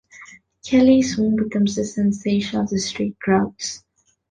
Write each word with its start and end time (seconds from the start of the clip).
Kelly 0.65 1.03
soon 1.03 1.35
becomes 1.35 1.75
the 1.75 1.85
sensation 1.85 2.59
of 2.59 2.71
the 2.71 2.79
street 2.79 3.19
crowds. 3.21 3.83